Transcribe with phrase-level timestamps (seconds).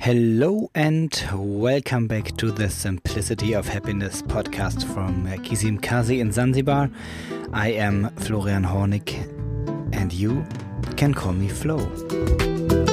[0.00, 6.88] Hello and welcome back to the Simplicity of Happiness podcast from uh, Kizimkazi in Zanzibar.
[7.52, 9.12] I am Florian Hornig
[9.92, 10.46] and you
[10.96, 12.87] can call me Floh.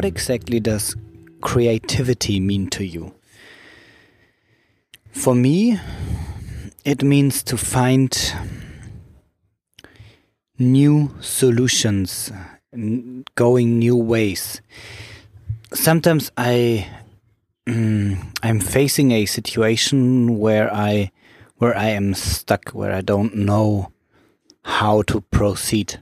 [0.00, 0.96] What exactly does
[1.42, 3.12] creativity mean to you?
[5.12, 5.78] For me,
[6.86, 8.10] it means to find
[10.58, 12.32] new solutions,
[13.34, 14.62] going new ways.
[15.74, 16.88] Sometimes I
[17.66, 21.10] mm, I'm facing a situation where I
[21.58, 23.92] where I am stuck, where I don't know
[24.62, 26.00] how to proceed.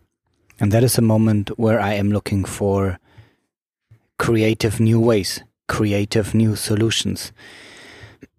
[0.60, 3.00] And that is a moment where I am looking for
[4.18, 7.32] creative new ways, creative new solutions.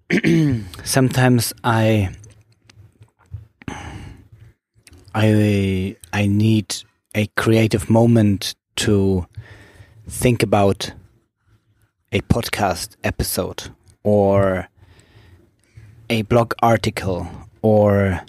[0.83, 2.09] Sometimes I
[5.13, 6.75] I I need
[7.15, 9.27] a creative moment to
[10.07, 10.93] think about
[12.11, 13.69] a podcast episode
[14.03, 14.67] or
[16.09, 17.27] a blog article
[17.61, 18.21] or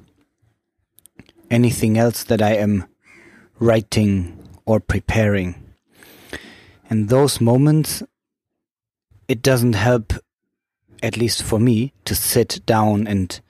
[1.50, 2.84] anything else that I am
[3.58, 5.59] writing or preparing.
[6.90, 8.02] And those moments,
[9.28, 10.12] it doesn't help,
[11.04, 13.40] at least for me, to sit down and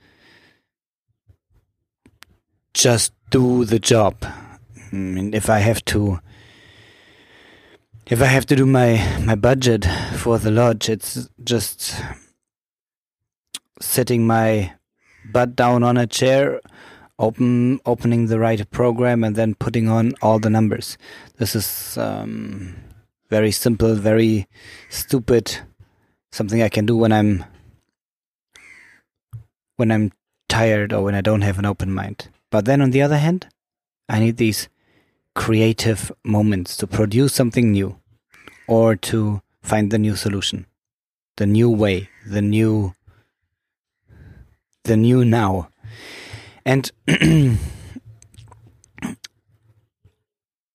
[2.75, 4.15] just do the job.
[4.23, 6.19] I mean, if I have to,
[8.05, 9.85] if I have to do my my budget
[10.17, 11.95] for the lodge, it's just
[13.81, 14.73] sitting my
[15.31, 16.61] butt down on a chair,
[17.17, 20.97] open opening the right program, and then putting on all the numbers.
[21.37, 22.75] This is um,
[23.31, 24.45] very simple, very
[24.89, 25.59] stupid,
[26.33, 27.45] something I can do when I'm
[29.77, 30.11] when I'm
[30.49, 32.27] tired or when I don't have an open mind.
[32.51, 33.47] But then on the other hand,
[34.09, 34.67] I need these
[35.33, 37.97] creative moments to produce something new
[38.67, 40.65] or to find the new solution,
[41.37, 42.93] the new way, the new
[44.83, 45.69] the new now.
[46.65, 46.91] And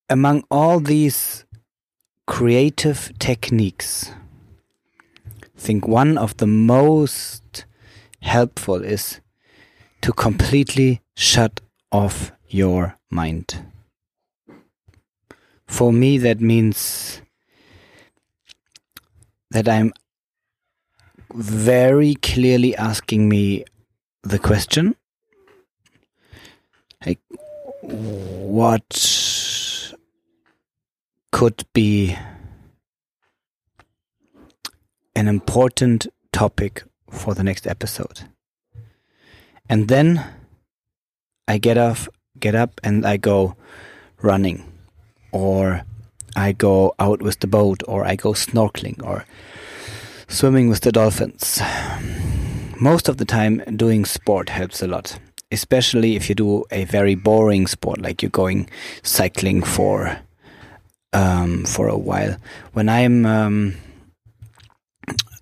[0.09, 1.36] among all these
[2.27, 4.11] creative techniques.
[5.43, 7.65] I think one of the most
[8.21, 9.19] helpful is
[10.01, 11.61] to completely shut
[11.91, 13.65] off your mind.
[15.65, 17.21] For me, that means
[19.49, 19.91] that I'm
[21.33, 23.65] very clearly asking me
[24.23, 24.95] the question
[27.05, 27.19] like,
[27.81, 28.83] what
[31.37, 32.17] could be
[35.15, 38.21] an important topic for the next episode.
[39.69, 40.25] And then
[41.47, 42.09] I get off,
[42.39, 43.55] get up and I go
[44.19, 44.63] running
[45.31, 45.83] or
[46.35, 49.23] I go out with the boat or I go snorkeling or
[50.27, 51.61] swimming with the dolphins.
[52.81, 55.19] Most of the time doing sport helps a lot,
[55.51, 58.67] especially if you do a very boring sport like you're going
[59.03, 60.17] cycling for
[61.17, 62.37] um, for a while.
[62.73, 63.75] When I'm um,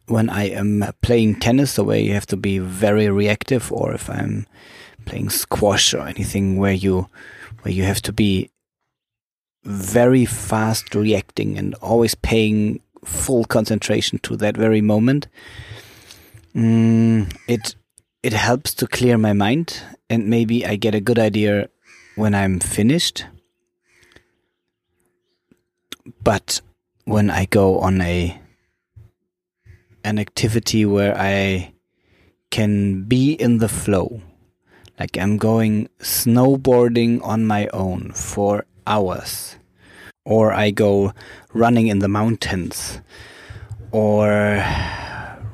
[0.08, 4.10] when I am playing tennis, the way you have to be very reactive, or if
[4.10, 4.48] I'm
[5.06, 7.10] playing squash or anything where you
[7.62, 8.50] where you have to be
[9.64, 15.28] very fast reacting and always paying full concentration to that very moment.
[16.56, 17.76] Mm, it
[18.24, 21.68] it helps to clear my mind, and maybe I get a good idea
[22.16, 23.26] when I'm finished
[26.24, 26.62] but
[27.06, 28.40] when I go on a
[30.04, 31.74] an activity where I
[32.52, 34.22] can be in the flow,
[35.00, 39.58] like I'm going snowboarding on my own for hours,
[40.26, 41.14] or I go
[41.54, 43.02] running in the mountains,
[43.92, 44.64] or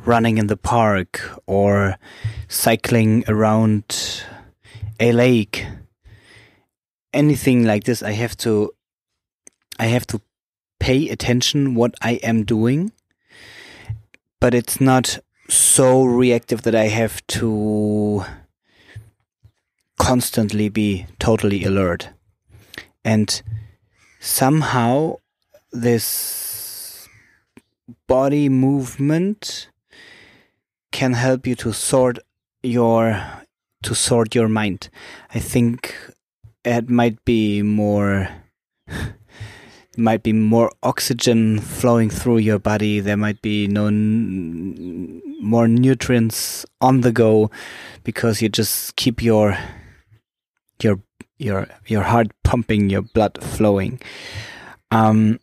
[0.05, 1.97] running in the park, or
[2.49, 4.25] cycling around
[4.99, 5.65] a lake,
[7.13, 8.71] anything like this, I have to
[9.79, 10.21] I have to
[10.81, 12.91] pay attention what I am doing,
[14.39, 18.25] but it's not so reactive that I have to
[19.99, 22.09] constantly be totally alert.
[23.05, 23.41] And
[24.19, 25.17] somehow
[25.71, 27.07] this
[28.07, 29.69] body movement
[30.91, 32.17] can help you to sort
[32.63, 33.21] your
[33.83, 34.89] to sort your mind.
[35.33, 35.95] I think
[36.65, 38.29] it might be more
[39.97, 42.99] might be more oxygen flowing through your body.
[42.99, 47.51] There might be no n- more nutrients on the go
[48.03, 49.57] because you just keep your
[50.81, 50.99] your
[51.37, 53.99] your your heart pumping, your blood flowing.
[54.91, 55.39] Um,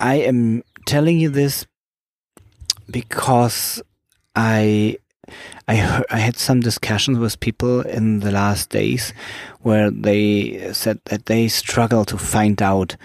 [0.00, 1.66] I am telling you this
[2.90, 3.82] because
[4.34, 4.98] I
[5.68, 9.12] I I had some discussions with people in the last days
[9.62, 12.96] where they said that they struggle to find out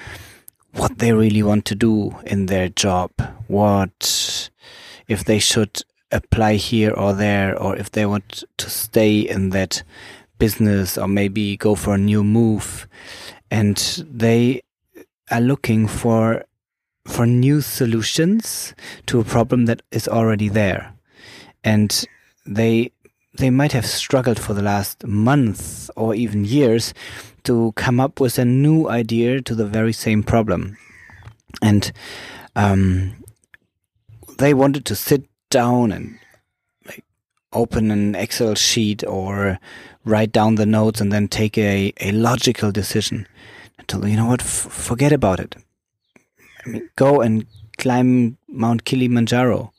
[0.73, 3.12] what they really want to do in their job,
[3.47, 4.50] what
[5.07, 5.81] if they should
[6.12, 9.83] apply here or there, or if they want to stay in that
[10.38, 12.88] business or maybe go for a new move,
[13.50, 13.77] and
[14.09, 14.62] they
[15.29, 16.44] are looking for
[17.06, 18.75] for new solutions
[19.07, 20.94] to a problem that is already there
[21.63, 22.05] and
[22.45, 22.91] they
[23.33, 26.93] they might have struggled for the last month or even years
[27.43, 30.77] to come up with a new idea to the very same problem.
[31.61, 31.91] And
[32.55, 33.23] um,
[34.37, 36.19] they wanted to sit down and
[36.85, 37.03] like
[37.53, 39.59] open an excel sheet or
[40.03, 43.27] write down the notes and then take a, a logical decision.
[43.87, 44.41] Them, you know what?
[44.41, 45.55] F- forget about it.
[46.65, 47.45] I mean, go and
[47.77, 49.73] climb Mount Kilimanjaro.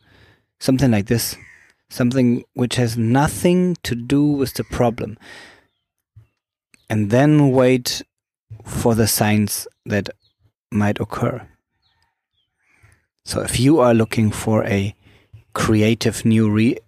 [0.58, 1.36] Something like this
[1.92, 5.18] something which has nothing to do with the problem,
[6.88, 8.02] and then wait
[8.64, 10.08] for the signs that
[10.70, 11.46] might occur.
[13.24, 14.94] So if you are looking for a
[15.52, 16.78] creative new re,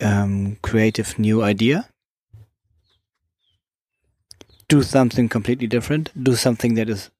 [0.00, 1.88] um, creative new idea,
[4.68, 7.10] do something completely different, do something that is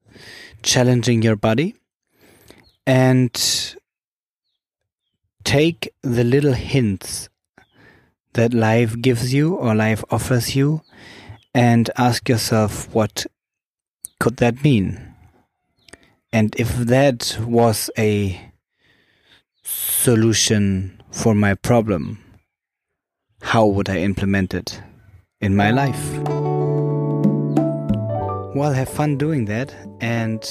[0.63, 1.75] challenging your body,
[2.87, 3.77] and
[5.45, 7.29] take the little hints
[8.35, 10.83] that life gives you or life offers you
[11.55, 13.27] and ask yourself what
[14.19, 15.15] could that mean?
[16.33, 18.41] And if that was a
[19.63, 22.23] solution for my problem,
[23.43, 24.81] how would I implement it
[25.41, 26.19] in my life?
[28.55, 30.43] Well, have fun doing that, and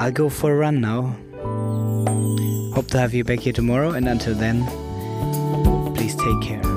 [0.00, 1.16] I'll go for a run now.
[2.72, 4.64] Hope to have you back here tomorrow, and until then,
[5.94, 6.69] please take care.